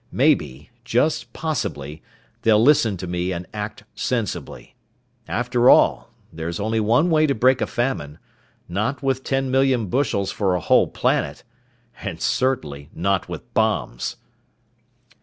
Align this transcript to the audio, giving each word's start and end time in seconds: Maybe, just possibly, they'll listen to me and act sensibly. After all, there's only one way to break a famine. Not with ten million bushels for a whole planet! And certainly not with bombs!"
Maybe, 0.11 0.71
just 0.83 1.31
possibly, 1.31 2.01
they'll 2.41 2.59
listen 2.59 2.97
to 2.97 3.05
me 3.05 3.31
and 3.31 3.45
act 3.53 3.83
sensibly. 3.93 4.73
After 5.27 5.69
all, 5.69 6.09
there's 6.33 6.59
only 6.59 6.79
one 6.79 7.11
way 7.11 7.27
to 7.27 7.35
break 7.35 7.61
a 7.61 7.67
famine. 7.67 8.17
Not 8.67 9.03
with 9.03 9.23
ten 9.23 9.51
million 9.51 9.89
bushels 9.91 10.31
for 10.31 10.55
a 10.55 10.59
whole 10.59 10.87
planet! 10.87 11.43
And 12.01 12.19
certainly 12.19 12.89
not 12.95 13.29
with 13.29 13.53
bombs!" 13.53 14.15